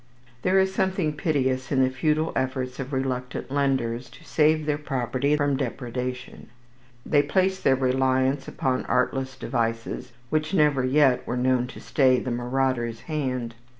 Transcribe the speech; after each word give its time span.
There 0.41 0.57
is 0.59 0.73
something 0.73 1.13
piteous 1.13 1.71
in 1.71 1.83
the 1.83 1.91
futile 1.91 2.33
efforts 2.35 2.79
of 2.79 2.91
reluctant 2.91 3.51
lenders 3.51 4.09
to 4.09 4.23
save 4.23 4.65
their 4.65 4.79
property 4.79 5.35
from 5.37 5.55
depredation. 5.57 6.47
They 7.05 7.21
place 7.21 7.59
their 7.59 7.75
reliance 7.75 8.47
upon 8.47 8.83
artless 8.85 9.35
devices 9.37 10.11
which 10.31 10.55
never 10.55 10.83
yet 10.83 11.27
were 11.27 11.37
known 11.37 11.67
to 11.67 11.79
stay 11.79 12.17
the 12.19 12.31
marauder's 12.31 13.01
hand. 13.01 13.53